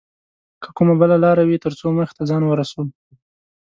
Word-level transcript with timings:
که 0.61 0.69
کومه 0.77 0.93
بله 1.01 1.17
لاره 1.23 1.43
وي 1.45 1.57
تر 1.63 1.73
څو 1.79 1.87
موخې 1.95 2.13
ته 2.17 2.23
ځان 2.29 2.43
ورسوو 2.45 2.85